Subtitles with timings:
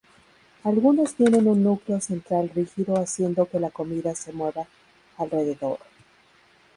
[0.63, 4.65] Algunos tienen un núcleo central rígido haciendo que la comida se mueva
[5.19, 5.77] alrededor.